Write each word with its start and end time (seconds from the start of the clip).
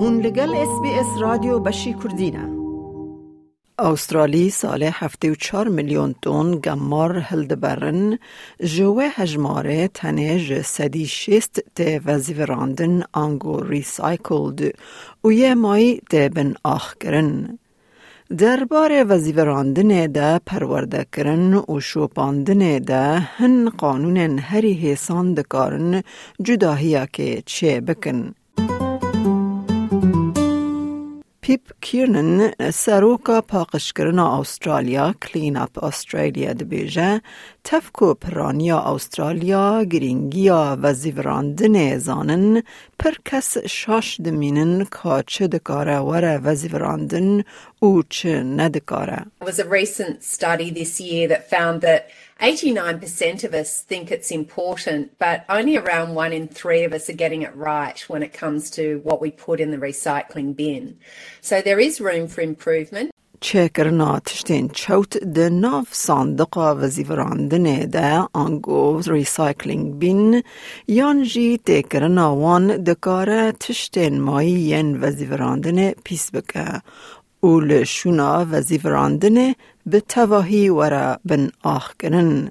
هون 0.00 0.20
لگل 0.20 0.54
اس 0.54 0.80
بی 0.82 0.90
اس 0.90 1.06
رادیو 1.20 1.58
بشی 1.58 1.94
کردینه 1.94 2.48
استرالی 3.78 4.50
سال 4.50 4.82
هفته 4.82 5.30
و 5.30 5.34
چار 5.34 5.68
میلیون 5.68 6.14
تن 6.22 6.50
گمار 6.50 7.18
هلدبرن 7.18 8.18
جوه 8.64 9.08
هجماره 9.14 9.88
تنه 9.88 10.62
سدی 10.62 11.06
شست 11.06 11.60
ته 11.74 12.00
وزیوراندن 12.06 13.02
آنگو 13.12 13.60
ریسایکلد 13.60 14.74
و 15.24 15.32
یه 15.32 15.54
مای 15.54 16.00
ته 16.10 16.28
بن 16.28 16.54
آخ 16.64 16.94
کرن. 16.94 17.58
درباره 18.38 19.04
وزیوراندن 19.04 20.06
ده 20.06 20.40
پرورده 20.46 21.06
کرن 21.12 21.54
و 21.54 21.80
شوپاندن 21.80 22.78
ده 22.78 23.18
هن 23.18 23.68
قانون 23.68 24.38
هری 24.38 24.72
حسان 24.72 25.34
دکارن 25.34 26.02
جداهیا 26.42 27.06
که 27.06 27.42
چه 27.46 27.80
بکن. 27.80 28.34
پیپ 31.48 31.70
کیرنن 31.80 32.70
سروکا 32.70 33.40
پاقشکرنا 33.40 34.38
استرالیا 34.38 35.14
کلین 35.22 35.56
اپ 35.56 35.84
استرالیا 35.84 36.52
دبیجه 36.52 37.20
تفکو 37.64 38.14
پرانیا 38.14 38.78
استرالیا 38.78 39.82
گرینگیا 39.82 40.78
و 40.82 40.94
زیوراندن 40.94 41.98
زانن 41.98 42.62
پر 42.98 43.14
کس 43.24 43.58
شاش 43.58 44.20
دمینن 44.20 44.84
که 44.84 45.24
چه 45.26 45.48
دکاره 45.48 45.98
وره 45.98 46.38
و 46.44 46.54
زیوراندن. 46.54 47.42
There 47.80 49.24
was 49.40 49.58
a 49.60 49.68
recent 49.68 50.24
study 50.24 50.70
this 50.70 51.00
year 51.00 51.28
that 51.28 51.48
found 51.48 51.80
that 51.82 52.10
89% 52.40 53.44
of 53.44 53.54
us 53.54 53.82
think 53.82 54.10
it's 54.10 54.30
important, 54.32 55.16
but 55.18 55.44
only 55.48 55.76
around 55.76 56.14
one 56.14 56.32
in 56.32 56.48
three 56.48 56.82
of 56.84 56.92
us 56.92 57.08
are 57.08 57.12
getting 57.12 57.42
it 57.42 57.54
right 57.54 58.00
when 58.08 58.22
it 58.22 58.32
comes 58.32 58.70
to 58.70 59.00
what 59.04 59.20
we 59.20 59.30
put 59.30 59.60
in 59.60 59.70
the 59.70 59.76
recycling 59.76 60.56
bin. 60.56 60.98
So 61.40 61.60
there 61.60 61.78
is 61.78 62.00
room 62.00 62.26
for 62.26 62.40
improvement. 62.40 63.12
Čekrna 63.40 64.20
tšten 64.20 64.68
čaut 64.74 65.16
de 65.22 65.48
nov 65.50 65.92
sanduqa 65.94 66.74
vazivrandine 66.74 67.86
da 67.86 68.26
ango 68.34 68.98
recycling 69.00 69.98
bin 69.98 70.42
janji 70.88 71.58
tekrna 71.62 72.34
wan 72.34 72.82
dekara 72.82 73.52
tšten 73.52 74.18
majiyen 74.18 74.98
vazivrandine 74.98 75.94
pisbeka 76.02 76.80
وزیوراندن 77.42 77.46
پیس 77.46 77.46
بکه 77.46 77.46
او 77.46 77.60
لشونا 77.60 78.46
وزیوراندن 78.50 79.54
به 79.86 80.00
تواهی 80.00 80.68
ورا 80.68 81.18
بن 81.24 81.50
آخ 81.62 81.94
کنن. 82.00 82.48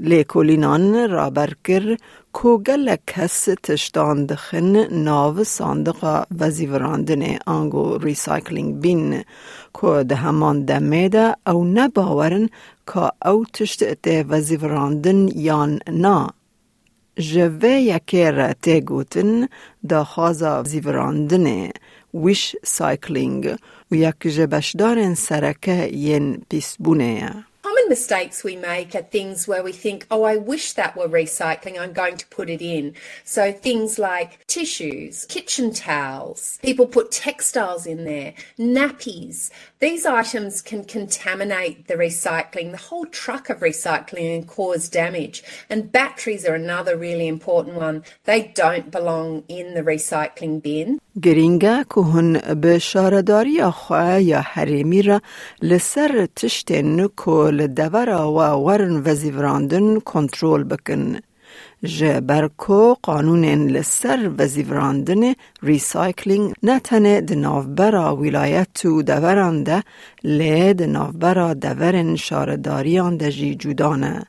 لیکولینان 0.00 1.10
را 1.10 1.30
برکر 1.30 1.96
کو 2.32 2.58
گل 2.58 2.96
کس 3.06 3.48
تشتان 3.62 4.26
دخن 4.26 4.94
ناو 4.94 5.44
صندوق 5.44 6.24
وزیوراندن 6.40 7.38
آنگو 7.46 7.98
ریسایکلینگ 7.98 8.80
بین 8.80 9.22
کو 9.72 10.02
ده 10.02 10.14
همان 10.14 10.64
دمه 10.64 11.08
ده 11.08 11.36
او 11.46 11.64
نباورن 11.64 12.48
که 12.94 13.28
او 13.28 13.44
تشت 13.44 13.84
ده 13.84 14.24
وزیوراندن 14.28 15.28
یان 15.28 15.78
نا. 15.88 16.28
جوه 17.18 17.68
یکی 17.68 18.30
را 18.30 18.52
تگوتن 18.52 19.48
دا 19.88 20.04
خوازا 20.04 20.62
وزیوراندن 20.62 21.68
ویش 22.14 22.56
سایکلینگ 22.64 23.56
و 23.91 23.95
یک 23.95 24.15
جبشدارن 24.21 25.13
سرکه 25.13 25.89
ین 25.93 26.45
پیسبونه. 26.49 27.45
Common 27.63 27.89
mistakes 27.89 28.43
we 28.43 28.55
make 28.55 28.93
are 28.93 29.01
things 29.01 29.47
where 29.47 29.63
we 29.63 29.71
think, 29.71 30.05
oh, 30.11 30.23
I 30.23 30.35
wish 30.35 30.73
that 30.73 30.95
were 30.97 31.07
recycling, 31.07 31.79
I'm 31.79 31.93
going 31.93 32.17
to 32.17 32.27
put 32.27 32.49
it 32.49 32.61
in. 32.61 32.93
So 33.23 33.51
things 33.51 33.97
like 33.97 34.45
tissues, 34.47 35.25
kitchen 35.25 35.73
towels, 35.73 36.59
people 36.61 36.87
put 36.87 37.11
textiles 37.11 37.85
in 37.85 38.03
there, 38.03 38.33
nappies. 38.59 39.49
These 39.79 40.05
items 40.05 40.61
can 40.61 40.83
contaminate 40.85 41.87
the 41.89 41.95
recycling, 41.95 42.67
the 42.71 42.85
whole 42.89 43.07
truck 43.21 43.49
of 43.49 43.57
recycling 43.59 44.27
and 44.35 44.47
cause 44.47 44.83
damage. 44.89 45.43
And 45.69 45.91
batteries 45.91 46.45
are 46.45 46.55
another 46.55 46.95
really 47.07 47.27
important 47.27 47.75
one. 47.75 47.97
They 48.29 48.41
don't 48.63 48.89
belong 48.91 49.43
in 49.47 49.73
the 49.73 49.83
recycling 49.83 50.61
bin. 50.61 50.99
گرینگه 51.21 51.85
که 51.95 52.01
هن 52.01 52.55
به 52.61 52.79
شارداری 52.79 53.63
خواه 53.63 54.21
یا 54.21 54.41
حریمی 54.41 55.01
را 55.01 55.21
لسر 55.61 56.27
تشتین 56.35 57.09
که 57.25 57.31
لدورا 57.31 58.31
و 58.31 58.39
ورن 58.67 59.01
وزیوراندن 59.05 59.99
کنترول 59.99 60.63
بکن. 60.63 61.19
جبر 61.84 62.48
کو 62.48 62.94
قانون 63.02 63.44
لسر 63.44 64.30
وزیوراندن 64.38 65.34
ریسایکلینگ 65.62 66.52
نتنه 66.62 67.20
دنافبرا 67.20 68.16
ولایت 68.16 68.84
و 68.84 69.02
دورانده 69.02 69.82
لی 70.24 70.74
دنافبرا 70.74 71.54
دورن 71.54 72.16
شارداریان 72.16 73.16
ده 73.16 73.30
جی 73.30 73.54
جودانه. 73.54 74.26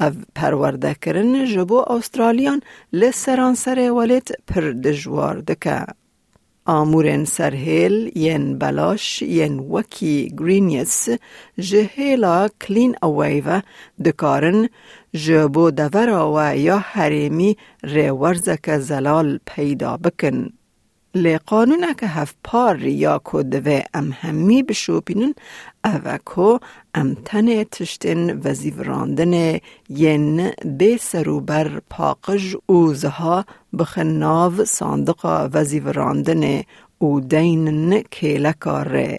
او 0.00 0.12
پرورده 0.34 0.94
کرن 0.94 1.44
جبو 1.44 1.78
استرالیان 1.92 2.60
لسران 2.92 3.54
سر 3.54 3.90
ولید 3.92 4.28
پر 4.46 4.60
دجوار 4.60 5.40
دکه. 5.40 5.86
آمورن 6.70 7.24
سرهیل 7.24 8.12
ین 8.14 8.58
بلاش 8.58 9.22
ین 9.22 9.58
وکی 9.58 10.32
گرینیس 10.38 11.08
جهیلا 11.58 12.48
کلین 12.60 12.94
اویو 13.02 13.60
دکارن 14.04 14.68
جبو 15.14 15.70
دورا 15.70 16.32
و 16.32 16.56
یا 16.56 16.78
حریمی 16.92 17.56
ریورزک 17.84 18.78
زلال 18.78 19.38
پیدا 19.44 19.96
بکن. 19.96 20.57
لی 21.14 21.38
قانون 21.38 21.94
که 22.00 22.06
هف 22.06 22.34
پار 22.44 22.82
یا 22.82 23.20
کدوه 23.24 23.82
ام 23.94 24.12
همی 24.20 24.62
بشوپینن 24.62 25.34
اوه 25.84 26.18
که 26.34 26.60
ام 26.94 27.14
تنه 27.24 27.64
تشتن 27.64 28.40
وزیوراندن 28.44 29.58
ین 29.88 30.50
بی 30.78 30.98
سروبر 30.98 31.80
پاقج 31.90 32.56
اوزها 32.66 33.44
بخناو 33.78 34.64
صندوق 34.64 35.48
وزیوراندن 35.52 36.62
او 36.98 37.20
دینن 37.20 38.02
کیلکاره. 38.10 39.18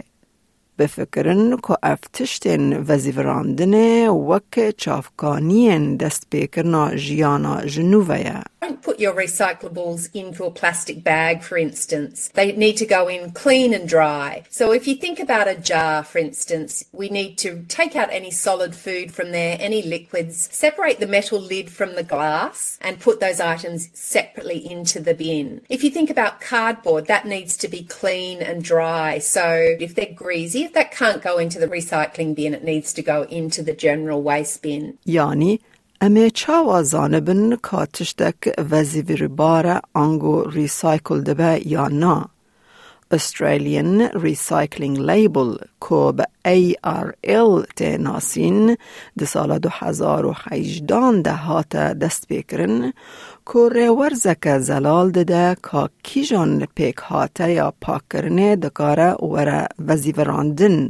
بفکرن 0.80 1.58
که 1.58 1.78
افتشتن 1.84 2.84
وزیوراندن 2.88 4.08
وک 4.08 4.76
چافکانین 4.78 5.96
دست 5.98 6.28
بیکرنا 6.30 6.96
جیانا 6.96 7.66
جنوبه 7.66 8.44
Don't 8.62 8.82
put 8.82 9.00
your 9.00 9.14
recyclables 9.14 10.10
into 10.14 10.44
a 10.44 10.52
plastic 10.52 11.04
bag, 11.04 11.44
for 11.44 11.58
instance. 11.58 12.30
They 12.34 12.52
need 12.52 12.76
to 12.78 12.86
go 12.86 13.08
in 13.08 13.32
clean 13.32 13.74
and 13.74 13.88
dry. 13.88 14.44
So, 14.50 14.72
if 14.72 14.86
you 14.86 14.96
think 14.96 15.20
about 15.20 15.48
a 15.48 15.56
jar, 15.56 16.04
for 16.04 16.18
instance, 16.18 16.84
we 16.92 17.10
need 17.10 17.38
to 17.40 17.64
take 17.70 17.96
out 17.96 18.10
any 18.12 18.32
solid 18.32 18.76
food 18.76 19.14
from 19.14 19.32
there, 19.32 19.56
any 19.60 19.82
liquids, 19.82 20.50
separate 20.52 21.00
the 21.00 21.08
metal 21.08 21.40
lid 21.40 21.72
from 21.72 21.96
the 21.96 22.04
glass, 22.04 22.78
and 22.82 23.00
put 23.00 23.22
those 23.22 23.40
items 23.40 23.90
separately 23.94 24.70
into 24.70 25.00
the 25.00 25.14
bin. 25.14 25.62
If 25.70 25.84
you 25.84 25.90
think 25.90 26.10
about 26.10 26.42
cardboard, 26.42 27.08
that 27.08 27.26
needs 27.26 27.56
to 27.58 27.70
be 27.70 27.84
clean 27.84 28.42
and 28.42 28.62
dry. 28.62 29.20
So, 29.20 29.78
if 29.80 29.96
they're 29.96 30.14
greasy, 30.14 30.64
if 30.64 30.74
that 30.74 30.92
can't 30.92 31.22
go 31.22 31.38
into 31.38 31.60
the 31.60 31.68
recycling 31.68 32.36
bin, 32.36 32.54
it 32.54 32.64
needs 32.64 32.92
to 32.94 33.02
go 33.02 33.24
into 33.24 33.64
the 33.64 33.74
general 33.74 34.22
waste 34.22 34.62
bin. 34.62 34.98
Yanni, 35.06 35.62
امه 36.02 36.30
چاوا 36.30 36.84
زانبن 36.84 37.56
که 37.56 37.86
تشتک 37.94 38.54
وزیویر 38.72 39.28
بار 39.28 39.82
آنگو 39.94 40.44
ریسایکل 40.44 41.22
دبه 41.22 41.62
یا 41.66 41.88
نا. 41.88 42.30
Australian 43.14 44.12
Recycling 44.14 44.98
Label 44.98 45.66
که 45.90 46.14
به 46.16 46.26
ARL 46.48 47.74
تناسین 47.76 48.78
ده 49.18 49.26
سال 49.26 49.60
دو 49.60 49.70
هزار 49.72 50.26
و 50.26 50.36
حیجدان 50.50 51.22
ده 51.22 51.34
هات 51.34 51.76
دست 51.76 52.28
بکرن 52.30 52.94
که 53.54 53.70
ریورزک 53.72 54.58
زلال 54.58 55.12
ده 55.12 55.56
که 55.72 55.90
کیجان 56.04 56.68
پیک 56.76 56.98
هاته 56.98 57.52
یا 57.52 57.74
پاک 57.82 58.02
کرنه 58.10 58.56
دکاره 58.56 59.14
وره 59.14 59.68
وزیوراندن. 59.88 60.90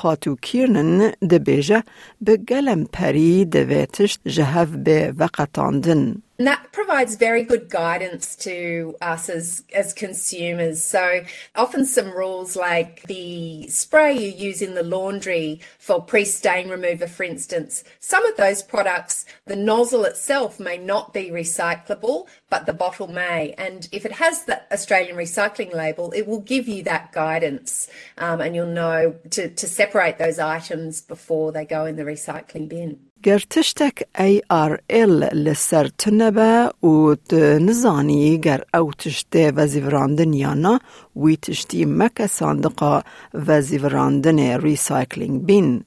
خاتو 0.00 0.36
کیرنن 0.46 1.12
ده 1.30 1.38
بیجه 1.38 1.82
به 2.24 2.36
گلم 2.36 2.84
پری 2.84 3.44
ده 3.44 3.64
ویتش 3.64 4.18
جهف 4.26 4.70
به 4.84 5.14
وقتاندن. 5.18 6.02
And 6.40 6.46
that 6.46 6.72
provides 6.72 7.16
very 7.16 7.42
good 7.42 7.68
guidance 7.68 8.34
to 8.36 8.96
us 9.02 9.28
as, 9.28 9.62
as 9.74 9.92
consumers. 9.92 10.82
So 10.82 11.22
often 11.54 11.84
some 11.84 12.12
rules 12.12 12.56
like 12.56 13.02
the 13.02 13.68
spray 13.68 14.14
you 14.14 14.30
use 14.30 14.62
in 14.62 14.72
the 14.74 14.82
laundry 14.82 15.60
for 15.78 16.00
pre-stain 16.00 16.70
remover, 16.70 17.06
for 17.06 17.24
instance, 17.24 17.84
some 17.98 18.24
of 18.24 18.38
those 18.38 18.62
products, 18.62 19.26
the 19.44 19.54
nozzle 19.54 20.06
itself 20.06 20.58
may 20.58 20.78
not 20.78 21.12
be 21.12 21.28
recyclable, 21.28 22.26
but 22.48 22.64
the 22.64 22.72
bottle 22.72 23.08
may. 23.08 23.52
And 23.58 23.86
if 23.92 24.06
it 24.06 24.12
has 24.12 24.44
the 24.44 24.62
Australian 24.72 25.16
recycling 25.16 25.74
label, 25.74 26.10
it 26.12 26.26
will 26.26 26.40
give 26.40 26.66
you 26.66 26.82
that 26.84 27.12
guidance 27.12 27.90
um, 28.16 28.40
and 28.40 28.54
you'll 28.54 28.64
know 28.64 29.14
to, 29.32 29.50
to 29.50 29.66
separate 29.66 30.16
those 30.16 30.38
items 30.38 31.02
before 31.02 31.52
they 31.52 31.66
go 31.66 31.84
in 31.84 31.96
the 31.96 32.04
recycling 32.04 32.66
bin. 32.66 33.09
گر 33.22 33.38
تشتک 33.50 34.02
ای 34.18 34.42
آر 34.50 34.80
ال 34.90 35.24
لسر 35.34 35.88
تنبه 35.98 36.70
و 36.82 37.14
نزانی 37.58 38.38
گر 38.38 38.64
او 38.74 38.90
تشته 38.92 39.52
وزیوراندن 39.52 40.32
یا 40.32 40.54
نه 40.54 40.80
وی 41.16 41.36
تشتی 41.36 41.84
مک 41.84 42.26
صندقا 42.26 43.02
وزیوراندن 43.34 44.38
ریسایکلینگ 44.38 45.46
بین. 45.46 45.84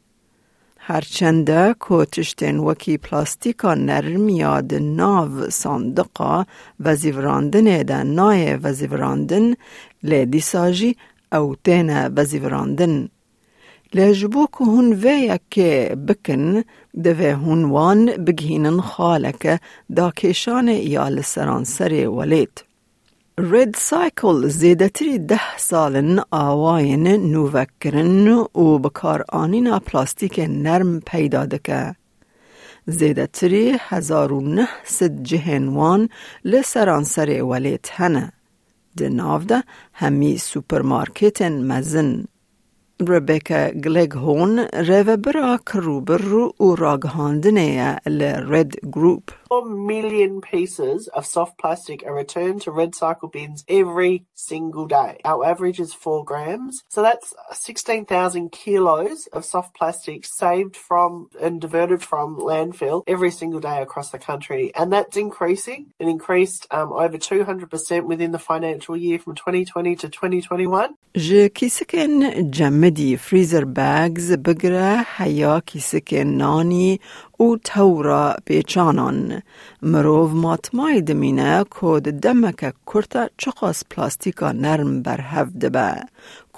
هرچنده 0.78 1.76
که 1.90 2.06
تشتین 2.06 2.58
وکی 2.58 2.98
پلاستیکا 2.98 3.74
نرم 3.74 4.30
یاد 4.30 4.74
ناو 4.74 5.50
صندقا 5.50 6.46
وزیوراندن 6.80 7.84
ده 7.84 8.04
نای 8.04 8.56
وزیوراندن 8.56 9.54
لی 10.04 10.40
ساجی 10.40 10.96
او 11.32 11.56
تین 11.64 12.08
وزیوراندن. 12.08 13.10
لجبو 13.96 14.48
که 14.58 14.64
هون 14.64 14.94
ویا 14.94 15.38
که 15.50 15.98
بکن 16.08 16.64
دوه 17.04 17.32
هون 17.32 17.64
وان 17.64 18.06
بگهینن 18.06 18.82
خالک 18.82 19.60
دا 19.96 20.12
کشان 20.12 20.68
یا 20.68 21.10
لسرانسر 21.10 22.08
ولید. 22.08 22.64
ريد 23.40 23.76
سايكل 23.76 24.48
زیدتری 24.48 25.18
ده 25.20 25.58
سالن 25.58 26.22
آواین 26.32 27.08
نووکرن 27.08 28.28
و 28.28 28.80
بکار 28.80 29.26
آنینا 29.30 29.80
پلاستیک 29.80 30.40
نرم 30.40 31.00
پیدا 31.00 31.46
دکه. 31.46 31.96
زیدتری 32.86 33.76
هزار 33.80 34.34
و 34.34 34.42
نه 34.42 34.68
ست 34.84 35.04
جهنوان 35.04 36.10
لسرانسر 36.46 37.44
ولید 37.44 37.90
هنه. 37.92 38.32
ده 38.98 39.10
ده 39.48 39.64
همی 39.94 40.38
سوپرمارکت 40.38 41.42
مزن. 41.42 42.26
ربیکا 43.07 43.69
گلگهون 43.69 44.59
رو 44.59 45.17
برا 45.17 45.59
کروبر 45.67 46.33
و 46.61 46.75
راگهاندنه 46.75 47.97
لرد 48.07 48.75
گروپ. 48.93 49.31
Four 49.49 49.65
million 49.65 50.43
pieces 50.43 51.09
of 51.09 51.25
soft 51.25 51.57
plastic 51.57 52.05
are 52.07 52.15
returned 52.15 52.61
to 52.63 52.71
red 52.71 52.95
cycle 52.95 53.29
bins 53.37 53.65
every 53.81 54.27
single 54.35 54.87
day. 54.87 55.13
Our 55.25 55.43
average 55.53 55.81
is 55.81 55.95
four 55.95 56.23
grams. 56.23 56.75
So 56.89 57.01
that's 57.01 57.33
16,000 57.53 58.53
kilos 58.53 59.27
of 59.33 59.47
soft 59.47 59.75
plastic 59.75 60.27
saved 60.27 60.77
from 60.77 61.31
and 61.41 61.63
diverted 61.63 62.03
from 62.03 62.37
landfill 62.37 63.05
every 63.07 63.31
single 63.31 63.61
day 63.61 63.81
across 63.81 64.11
the 64.11 64.19
country. 64.19 64.71
And 64.75 64.93
that's 64.93 65.17
increasing. 65.17 65.95
It 65.99 66.09
increased 66.09 66.67
um, 66.71 66.93
over 66.93 67.17
200% 67.17 68.05
within 68.05 68.33
the 68.33 68.39
financial 68.39 68.99
year 68.99 69.19
from 69.19 69.35
2020 69.35 69.97
to 69.97 70.09
2021. 70.11 70.95
جه 71.15 71.49
کیسکن 71.49 72.51
جمدی 72.94 73.18
فریزر 73.18 73.66
باگز 73.66 74.32
بگره 74.32 75.06
هیا 75.18 75.60
کیسکن 75.60 76.18
نانی 76.18 77.00
او 77.38 77.58
تورا 77.58 78.36
پیچانان 78.46 79.42
مروف 79.82 80.32
ماتمای 80.32 81.02
دمینه 81.02 81.66
که 81.82 82.00
دمک 82.00 82.74
کرتا 82.94 83.30
چقاس 83.38 83.84
پلاستیکا 83.90 84.52
نرم 84.52 85.02
بر 85.02 85.22
هفته 85.22 85.70
به 85.70 85.96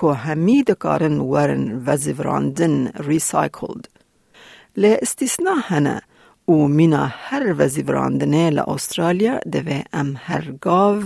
که 0.02 0.08
همی 0.08 0.64
دکارن 0.64 1.20
ورن 1.20 1.84
وزیوراندن 1.86 2.88
ریسایکلد. 2.88 3.88
لی 4.78 4.96
استثناء 5.02 5.60
هنه 5.64 6.02
و 6.48 6.52
مینا 6.52 7.06
هر 7.12 7.56
وزیوراندنه 7.58 8.50
لأسترالیا 8.50 9.40
دوه 9.52 9.84
ام 9.94 10.16
هر 10.18 10.52
گاو 10.62 11.04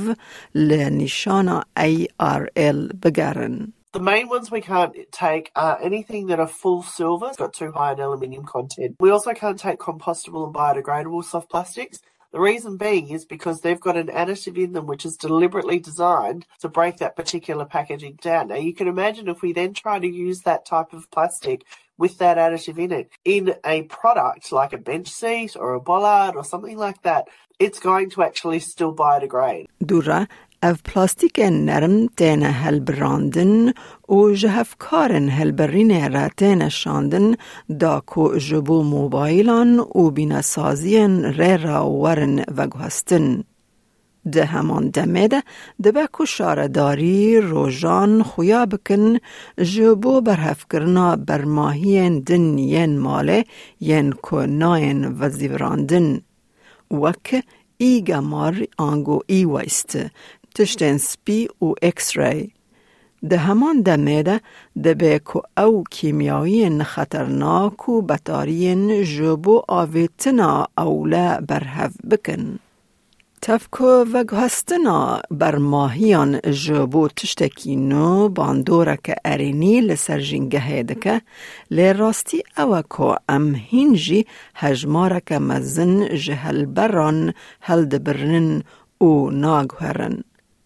لنشانا 0.56 1.64
ARL 1.80 2.94
بگرن. 3.04 3.74
The 3.92 4.00
main 4.00 4.30
ones 4.30 4.52
we 4.52 4.62
can't 4.62 4.96
take 5.12 5.52
are 5.56 5.82
anything 5.82 6.28
that 6.28 6.40
are 6.40 6.46
full 6.46 6.84
silver, 6.84 7.26
it's 7.26 7.38
got 7.38 7.54
too 7.54 7.72
high 7.72 7.94
an 7.94 8.00
aluminium 8.00 8.46
content. 8.46 8.98
We 9.00 9.10
also 9.10 9.34
can't 9.34 9.58
take 9.58 9.80
compostable 9.80 10.46
and 10.46 10.54
biodegradable 10.54 11.24
soft 11.26 11.50
plastics. 11.50 12.00
The 12.32 12.40
reason 12.40 12.78
being 12.78 13.10
is 13.10 13.26
because 13.26 13.62
they've 13.62 13.80
got 13.80 13.98
an 13.98 14.10
additive 14.10 14.64
in 14.64 14.74
them 14.74 14.86
which 14.86 15.06
is 15.06 15.18
deliberately 15.18 15.80
designed 15.80 16.46
to 16.60 16.70
break 16.70 16.98
that 16.98 17.16
particular 17.16 17.66
packaging 17.66 18.20
down. 18.22 18.50
Now 18.50 18.58
you 18.58 18.76
can 18.76 18.88
imagine 18.88 19.28
if 19.28 19.42
we 19.42 19.54
then 19.54 19.74
try 19.74 19.98
to 19.98 20.08
use 20.08 20.42
that 20.42 20.68
type 20.68 20.94
of 20.94 21.10
plastic 21.10 21.66
with 21.98 22.20
that 22.20 22.38
additive 22.38 22.78
in 22.78 22.92
it 22.92 23.10
in 23.26 23.56
a 23.66 23.82
product 23.84 24.52
like 24.52 24.72
a 24.72 24.78
bench 24.78 25.10
seat 25.10 25.56
or 25.56 25.74
a 25.74 25.82
bollard 25.82 26.36
or 26.36 26.44
something 26.44 26.78
like 26.78 27.02
that, 27.02 27.28
it's 27.58 27.80
going 27.80 28.12
to 28.12 28.22
actually 28.22 28.60
still 28.60 28.96
biodegrade. 28.96 29.66
Dura 29.84 30.28
اف 30.64 30.82
پلاستیک 30.84 31.40
نرم 31.40 32.08
تین 32.08 32.44
هل 32.44 32.80
براندن 32.80 33.74
و 34.10 34.32
جهفکارن 34.32 35.30
هل 35.30 35.52
برین 35.52 36.14
را 36.14 36.30
تین 36.38 36.70
شاندن 36.70 37.36
دا 37.80 38.00
کو 38.06 38.38
جبو 38.38 38.84
موبایلان 38.84 39.80
و 39.80 40.12
بین 40.12 40.42
سازین 40.42 41.26
ری 41.26 41.58
را 41.58 41.90
ورن 41.90 42.44
و 42.58 42.68
گوستن. 42.68 43.44
ده 44.32 44.46
همان 44.46 44.90
دمه 44.90 45.28
ده 45.28 45.44
ده 45.84 46.08
کو 46.08 46.26
شارداری 46.26 47.42
روژان 47.42 48.24
خویا 48.24 48.66
بکن 48.66 49.18
جبو 49.62 50.22
برهف 50.22 50.66
کرنا 50.74 51.16
برماهین 51.16 52.20
دن 52.20 52.58
ین 52.58 53.00
ماله 53.00 53.46
ین 53.82 54.12
کو 54.12 54.46
ناین 54.46 55.06
وزیوراندن. 55.20 56.22
وک 56.92 57.44
ایگا 57.82 58.22
مار 58.22 58.66
آنگو 58.78 59.20
ای 59.28 59.46
ویست 59.46 59.98
تشتن 60.60 60.98
سپی 60.98 61.48
و 61.62 61.66
اکس 61.82 62.18
ری. 62.18 62.54
ده 63.30 63.38
همان 63.38 63.82
دمه 63.82 64.24
ده 64.24 64.94
به 64.94 65.22
که 65.34 65.62
او 65.62 65.84
کیمیایی 65.92 66.84
خطرناک 66.84 67.90
و 67.90 68.02
بطارین 68.02 69.04
جبو 69.04 69.62
آویتنا 69.68 70.68
اولا 70.78 71.40
برهف 71.48 71.94
بکن. 72.12 72.60
تفکو 73.42 73.86
و 73.86 74.24
گهستنا 74.24 75.22
بر 75.32 75.56
ماهیان 75.56 76.40
جبو 76.40 77.08
تشتکی 77.08 77.76
نو 77.76 78.30
باندورا 78.30 78.96
که 78.96 79.16
ارینی 79.26 79.82
لسر 79.82 80.20
جنگه 80.20 80.84
دکه 80.84 81.22
لی 81.72 81.94
راستی 81.94 82.44
او 82.58 82.82
که 82.82 83.16
ام 83.30 83.56
هینجی 83.56 84.26
هجمارا 84.56 85.20
که 85.20 85.40
مزن 85.40 86.16
جهل 86.16 86.66
بران 86.66 87.34
هل 87.62 87.86
دبرن 87.86 88.64
و 89.02 89.30
ناگهرن. 89.30 90.24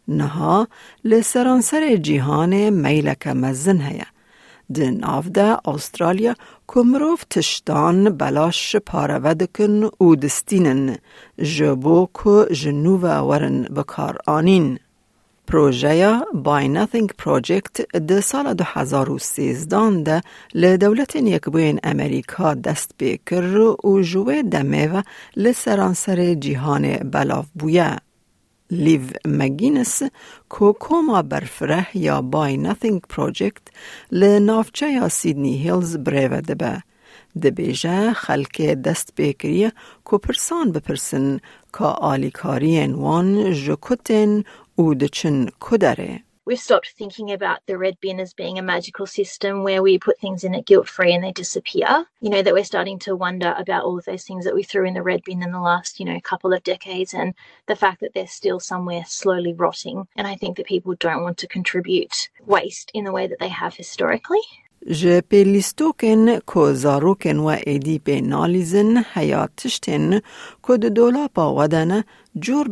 نها 0.07 0.67
لسرانسر 1.05 1.95
جیهان 1.95 2.69
میلک 2.69 3.27
مزن 3.27 3.81
هیا. 3.81 4.05
دن 4.73 5.03
آفده 5.03 5.69
استرالیا 5.69 6.35
کمروف 6.67 7.23
تشتان 7.29 8.09
بلاش 8.09 8.75
پارودکن 8.75 9.89
او 9.97 10.15
دستینن 10.15 10.97
جبو 11.37 12.07
که 12.23 12.55
جنوب 12.55 13.03
ورن 13.03 13.63
بکار 13.63 14.17
آنین. 14.27 14.79
پروژه 15.47 16.19
بای 16.33 16.67
نثینگ 16.67 17.11
پروژکت 17.17 17.97
ده 17.97 18.21
سال 18.21 18.53
2013 18.53 20.01
ده 20.03 20.21
لدولت 20.53 21.15
یکبوین 21.15 21.79
امریکا 21.83 22.53
دست 22.53 22.91
بکر 22.99 23.57
و 23.57 24.01
جوه 24.01 24.41
دمه 24.41 24.87
و 24.87 25.01
لسرانسر 25.37 26.33
جیهان 26.33 26.97
بلاف 26.97 27.45
بویه. 27.59 27.97
لیو 28.71 29.01
مگینس 29.25 30.03
کو 30.49 30.73
کوما 30.73 31.21
برفره 31.21 31.87
یا 31.93 32.21
بای 32.21 32.57
نثینگ 32.57 33.01
پروژکت 33.01 33.61
لنافچه 34.11 34.91
یا 34.91 35.09
سیدنی 35.09 35.57
هیلز 35.57 35.97
بریوه 35.97 36.41
دبه. 36.41 36.83
دبیجه 37.43 38.13
خلک 38.13 38.61
دست 38.61 39.13
بکریه 39.17 39.71
کو 40.03 40.17
پرسان 40.17 40.71
بپرسن 40.71 41.39
که 41.73 41.83
آلیکارین 41.83 42.93
وان 42.93 43.53
جکتن 43.53 44.43
او 44.75 44.95
دچن 44.95 45.47
کدره. 45.59 46.23
We've 46.45 46.59
stopped 46.59 46.93
thinking 46.97 47.31
about 47.31 47.59
the 47.67 47.77
red 47.77 47.97
bin 48.01 48.19
as 48.19 48.33
being 48.33 48.57
a 48.57 48.61
magical 48.61 49.05
system 49.05 49.63
where 49.63 49.81
we 49.81 49.97
put 49.97 50.19
things 50.19 50.43
in 50.43 50.53
it 50.53 50.65
guilt 50.65 50.87
free 50.87 51.13
and 51.13 51.23
they 51.23 51.31
disappear. 51.31 52.05
You 52.21 52.29
know, 52.29 52.41
that 52.41 52.53
we're 52.53 52.63
starting 52.63 52.99
to 52.99 53.15
wonder 53.15 53.53
about 53.57 53.83
all 53.83 53.97
of 53.97 54.05
those 54.05 54.23
things 54.23 54.45
that 54.45 54.55
we 54.55 54.63
threw 54.63 54.85
in 54.85 54.93
the 54.93 55.03
red 55.03 55.21
bin 55.23 55.43
in 55.43 55.51
the 55.51 55.59
last, 55.59 55.99
you 55.99 56.05
know, 56.05 56.19
couple 56.21 56.53
of 56.53 56.63
decades 56.63 57.13
and 57.13 57.33
the 57.67 57.75
fact 57.75 58.01
that 58.01 58.13
they're 58.13 58.27
still 58.27 58.59
somewhere 58.59 59.03
slowly 59.07 59.53
rotting. 59.53 60.07
And 60.15 60.27
I 60.27 60.35
think 60.35 60.57
that 60.57 60.65
people 60.65 60.95
don't 60.99 61.23
want 61.23 61.37
to 61.39 61.47
contribute 61.47 62.29
waste 62.45 62.91
in 62.93 63.03
the 63.03 63.11
way 63.11 63.27
that 63.27 63.39
they 63.39 63.49
have 63.49 63.75
historically. 63.75 64.41
Ji 64.85 65.21
pêlîstokên 65.29 66.41
ku 66.45 66.61
zarokên 66.83 67.39
we 67.47 68.17
nalîzin 68.29 69.03
heya 69.13 69.47
tiştên 69.57 70.21
ku 70.61 70.81
di 70.81 70.95
dolapa 70.95 71.45
we 71.57 71.71
de 71.71 71.83
ne 71.89 72.03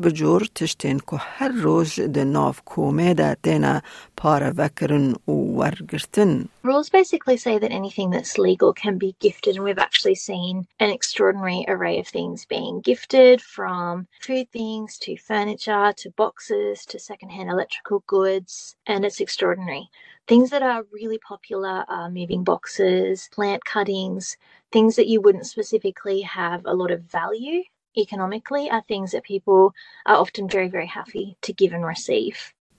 bi 0.04 0.10
tiştên 0.56 0.98
ku 1.08 1.18
her 1.18 1.52
roj 1.64 2.14
di 2.16 2.34
nav 2.34 2.56
komê 2.66 3.18
de 3.18 3.36
têne 3.44 3.82
parevekirin 4.18 5.16
û 5.28 5.36
wergirtin. 5.60 6.50
Rules 6.64 6.90
basically 6.90 7.38
say 7.38 7.58
that 7.60 7.72
anything 7.72 8.10
that's 8.12 8.38
legal 8.38 8.74
can 8.74 8.98
be 8.98 9.16
gifted 9.22 9.56
and 9.56 9.64
we've 9.64 9.86
actually 9.88 10.16
seen 10.16 10.68
an 10.80 10.90
extraordinary 10.90 11.64
array 11.70 11.98
of 12.00 12.08
things 12.08 12.46
being 12.46 12.82
gifted 12.82 13.40
from 13.42 14.08
food 14.20 14.48
things 14.52 14.98
to 14.98 15.16
furniture 15.16 15.94
to 16.02 16.10
boxes 16.18 16.86
to 16.86 17.00
secondhand 17.00 17.50
electrical 17.50 18.04
goods 18.06 18.76
and 18.86 19.06
it's 19.06 19.22
extraordinary. 19.22 19.90
Things 20.31 20.51
that 20.51 20.63
are 20.63 20.85
really 20.99 21.19
popular 21.19 21.85
are 21.89 22.11
moving 22.11 22.43
boxes, 22.53 23.29
plant 23.37 23.61
cuttings, 23.65 24.37
things 24.73 24.97
that 24.97 25.07
you 25.13 25.21
wouldn't 25.21 25.47
specifically 25.47 26.21
have 26.23 26.61
a 26.65 26.75
lot 26.75 26.91
of 26.91 27.01
value 27.21 27.63
economically 27.97 28.71
are 28.71 28.83
things 28.83 29.13
that 29.13 29.25
people 29.25 29.75
are 30.05 30.17
often 30.17 30.49
very, 30.49 30.69
very 30.69 30.87
happy 30.87 31.37
to 31.43 31.53
give 31.53 31.73
and 31.73 31.87
receive. 31.87 32.37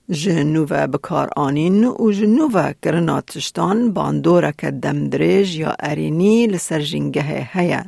جنوبه 0.10 0.88
بکار 0.88 1.30
آنین 1.36 1.86
و 1.86 2.12
جنوبه 2.12 2.76
کرناتشتان 2.84 3.94
باندورا 3.94 4.52
که 4.52 4.72
دمدرج 4.72 5.56
یا 5.56 5.76
ارینی 5.80 6.48
لسر 6.48 6.80
جنگه 6.80 7.22
هیا. 7.52 7.84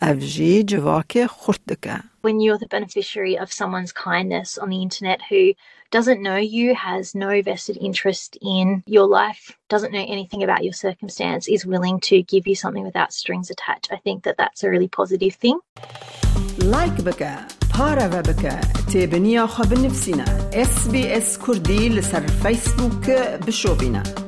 افجی 0.00 0.62
جواک 0.62 1.26
خورد 1.26 1.60
دکه. 1.68 2.00
When 2.22 2.40
you're 2.40 2.58
the 2.58 2.74
beneficiary 2.76 3.36
of 3.36 3.52
someone's 3.52 3.92
kindness 3.92 4.56
on 4.56 4.68
the 4.70 4.82
internet 4.86 5.20
who 5.30 5.42
doesn't 5.90 6.22
know 6.22 6.36
you, 6.36 6.74
has 6.74 7.14
no 7.14 7.42
vested 7.42 7.76
interest 7.88 8.38
in 8.40 8.82
your 8.86 9.06
life, 9.20 9.42
doesn't 9.68 9.92
know 9.92 10.06
anything 10.16 10.42
about 10.42 10.62
your 10.66 10.72
circumstance, 10.72 11.48
is 11.48 11.66
willing 11.66 12.00
to 12.10 12.22
give 12.22 12.46
you 12.46 12.54
something 12.54 12.84
without 12.84 13.12
strings 13.12 13.50
attached. 13.50 13.88
I 13.92 13.98
think 14.06 14.18
that 14.24 14.36
that's 14.38 14.64
a 14.64 14.70
really 14.70 14.88
positive 15.00 15.34
thing. 15.34 15.58
لایک 16.72 16.96
بکە 17.06 17.34
پارەوە 17.74 18.20
بکە 18.28 18.56
تێبنییا 18.90 19.44
خە 19.54 19.64
بنفسینە 19.70 20.28
SسBS 20.70 21.28
کوردی 21.44 21.82
لەسەر 21.96 22.24
فیسبووک 22.42 23.06
بشۆبینە. 23.46 24.25